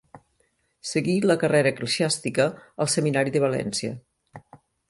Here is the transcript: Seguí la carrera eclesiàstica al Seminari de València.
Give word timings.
Seguí 0.91 1.17
la 1.31 1.35
carrera 1.43 1.71
eclesiàstica 1.75 2.49
al 2.85 2.93
Seminari 2.97 3.37
de 3.37 3.43
València. 3.47 3.93